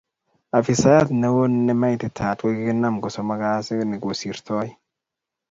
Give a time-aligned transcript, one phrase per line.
[0.59, 4.69] Afisayat neo nemaititaat kokikinam ko somok kasiit ne kosirtoi.